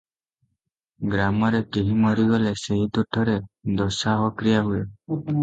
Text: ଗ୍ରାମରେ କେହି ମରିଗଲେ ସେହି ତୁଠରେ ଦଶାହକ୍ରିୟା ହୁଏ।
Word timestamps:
ଗ୍ରାମରେ 1.11 1.59
କେହି 1.77 1.99
ମରିଗଲେ 2.05 2.55
ସେହି 2.63 2.89
ତୁଠରେ 2.99 3.37
ଦଶାହକ୍ରିୟା 3.83 4.67
ହୁଏ। 4.71 4.83